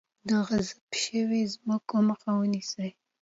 د 0.27 0.29
غصب 0.47 0.79
شوو 1.03 1.39
ځمکو 1.53 1.95
مخه 2.09 2.29
ونیسئ. 2.39 2.89